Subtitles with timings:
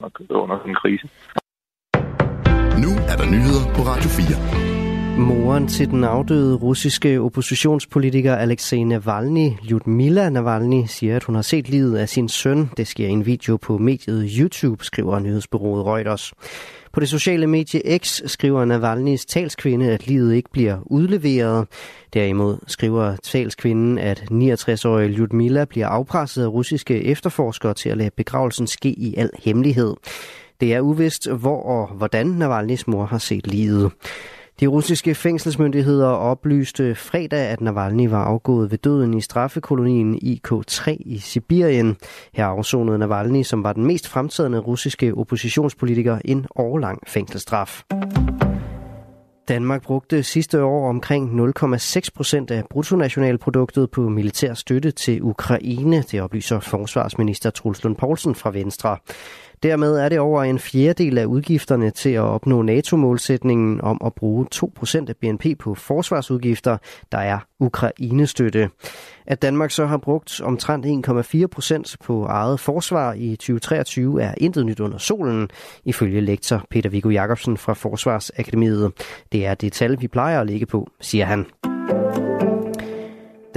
[0.00, 1.08] under en krise.
[2.82, 4.77] Nu er der nyheder på Radio 4.
[5.18, 11.68] Moren til den afdøde russiske oppositionspolitiker Alexei Navalny, Lyudmila Navalny, siger, at hun har set
[11.68, 12.70] livet af sin søn.
[12.76, 16.32] Det sker i en video på mediet YouTube, skriver nyhedsbyrået Reuters.
[16.92, 21.66] På det sociale medie X skriver Navalny's talskvinde, at livet ikke bliver udleveret.
[22.14, 28.66] Derimod skriver talskvinden, at 69-årige Lyudmila bliver afpresset af russiske efterforskere til at lade begravelsen
[28.66, 29.94] ske i al hemmelighed.
[30.60, 33.92] Det er uvist, hvor og hvordan Navalny's mor har set livet.
[34.60, 41.18] De russiske fængselsmyndigheder oplyste fredag, at Navalny var afgået ved døden i straffekolonien IK3 i
[41.18, 41.96] Sibirien.
[42.34, 47.82] Her afsonede Navalny, som var den mest fremtrædende russiske oppositionspolitiker, en årlang fængselsstraf.
[49.48, 56.22] Danmark brugte sidste år omkring 0,6 procent af bruttonationalproduktet på militær støtte til Ukraine, det
[56.22, 58.96] oplyser forsvarsminister Truls Lund Poulsen fra Venstre.
[59.62, 64.46] Dermed er det over en fjerdedel af udgifterne til at opnå NATO-målsætningen om at bruge
[64.54, 66.78] 2% af BNP på forsvarsudgifter,
[67.12, 68.70] der er Ukraine-støtte.
[69.26, 74.80] At Danmark så har brugt omtrent 1,4% på eget forsvar i 2023 er intet nyt
[74.80, 75.48] under solen,
[75.84, 78.92] ifølge lektor Peter Viggo Jacobsen fra Forsvarsakademiet.
[79.32, 81.46] Det er det tal, vi plejer at ligge på, siger han.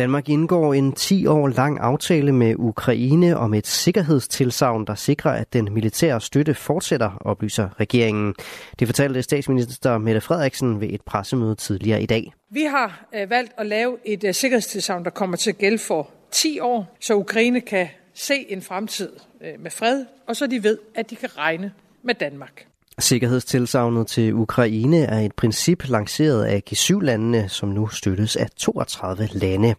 [0.01, 5.53] Danmark indgår en 10 år lang aftale med Ukraine om et sikkerhedstilsavn, der sikrer, at
[5.53, 8.35] den militære støtte fortsætter, oplyser regeringen.
[8.79, 12.33] Det fortalte statsminister Mette Frederiksen ved et pressemøde tidligere i dag.
[12.49, 16.09] Vi har øh, valgt at lave et øh, sikkerhedstilsavn, der kommer til at gælde for
[16.31, 20.77] 10 år, så Ukraine kan se en fremtid øh, med fred, og så de ved,
[20.95, 21.71] at de kan regne
[22.03, 22.70] med Danmark.
[23.01, 29.75] Sikkerhedstilsavnet til Ukraine er et princip lanceret af G7-landene, som nu støttes af 32 lande.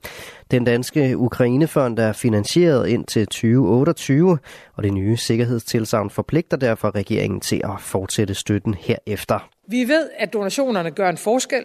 [0.50, 4.38] Den danske Ukrainefond er finansieret indtil 2028,
[4.74, 9.48] og det nye sikkerhedstilsavn forpligter derfor regeringen til at fortsætte støtten herefter.
[9.68, 11.64] Vi ved, at donationerne gør en forskel.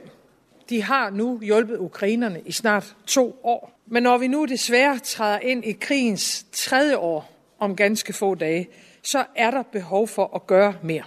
[0.70, 3.82] De har nu hjulpet ukrainerne i snart to år.
[3.88, 8.68] Men når vi nu desværre træder ind i krigens tredje år om ganske få dage,
[9.04, 11.04] så er der behov for at gøre mere.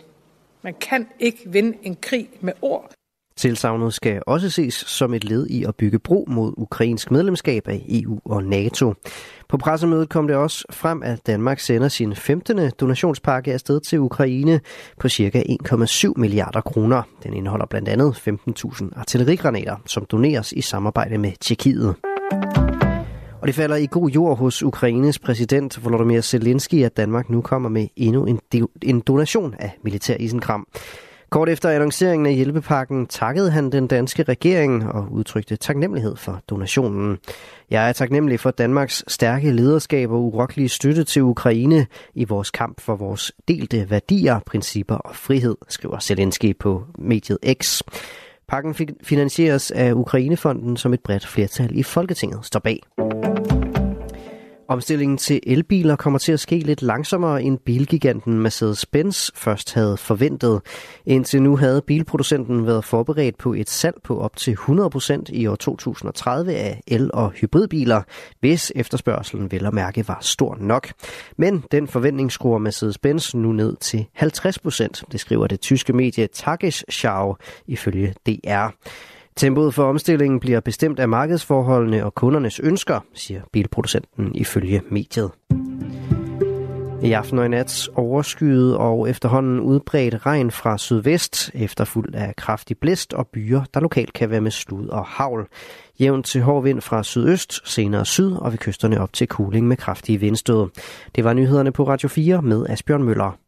[0.63, 2.91] Man kan ikke vinde en krig med ord.
[3.37, 7.85] Tilsavnet skal også ses som et led i at bygge bro mod ukrainsk medlemskab af
[7.89, 8.95] EU og NATO.
[9.49, 12.71] På pressemødet kom det også frem, at Danmark sender sin 15.
[12.81, 14.61] donationspakke afsted til Ukraine
[14.99, 15.43] på ca.
[15.67, 17.03] 1,7 milliarder kroner.
[17.23, 21.95] Den indeholder blandt andet 15.000 artillerigranater, som doneres i samarbejde med Tjekkiet.
[23.51, 27.89] Det falder i god jord hos Ukraines præsident Volodymyr Zelensky, at Danmark nu kommer med
[27.97, 28.41] endnu en,
[28.83, 30.67] en donation af militær isenkram.
[31.31, 37.19] Kort efter annonceringen af hjælpepakken takkede han den danske regering og udtrykte taknemmelighed for donationen.
[37.71, 42.81] Jeg er taknemmelig for Danmarks stærke lederskab og urokkelige støtte til Ukraine i vores kamp
[42.81, 47.83] for vores delte værdier, principper og frihed, skriver Zelensky på mediet X.
[48.51, 52.81] Pakken finansieres af Ukrainefonden, som et bredt flertal i Folketinget står bag.
[54.71, 60.61] Omstillingen til elbiler kommer til at ske lidt langsommere end bilgiganten Mercedes-Benz først havde forventet.
[61.07, 65.57] Indtil nu havde bilproducenten været forberedt på et salg på op til 100% i år
[65.57, 68.03] 2030 af el- og hybridbiler,
[68.41, 70.89] hvis efterspørgselen vel at mærke var stor nok.
[71.39, 77.37] Men den forventning skruer Mercedes-Benz nu ned til 50%, det skriver det tyske medie Tagesschau
[77.67, 78.69] ifølge DR.
[79.41, 85.31] Tempoet for omstillingen bliver bestemt af markedsforholdene og kundernes ønsker, siger bilproducenten ifølge mediet.
[87.03, 92.79] I aften og i nat overskyet og efterhånden udbredt regn fra sydvest, efterfuldt af kraftig
[92.79, 95.49] blæst og byer, der lokalt kan være med slud og havl.
[96.01, 99.77] Jævnt til hård vind fra sydøst, senere syd og ved kysterne op til kuling med
[99.77, 100.69] kraftige vindstød.
[101.17, 103.39] Det var nyhederne på Radio 4 med Asbjørn Møller.